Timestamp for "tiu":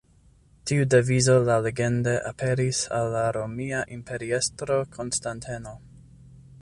0.69-0.85